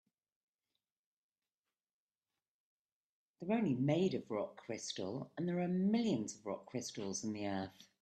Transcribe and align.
They're 3.39 3.55
only 3.55 3.75
made 3.75 4.15
of 4.15 4.31
rock 4.31 4.57
crystal, 4.57 5.31
and 5.37 5.47
there 5.47 5.59
are 5.61 5.67
millions 5.67 6.33
of 6.33 6.43
rock 6.43 6.65
crystals 6.65 7.23
in 7.23 7.33
the 7.33 7.45
earth. 7.45 7.87